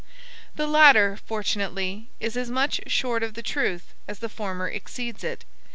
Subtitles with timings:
[0.55, 5.45] The latter, fortunately, is as much short of the truth as the former exceeds it.